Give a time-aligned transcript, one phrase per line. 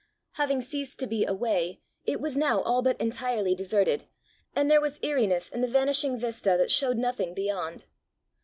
[0.31, 4.05] Having ceased to be a way, it was now all but entirely deserted,
[4.55, 7.85] and there was eeriness in the vanishing vista that showed nothing beyond.